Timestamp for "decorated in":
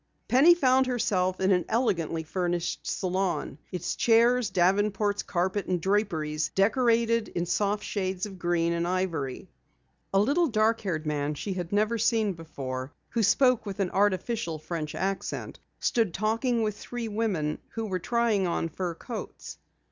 6.55-7.45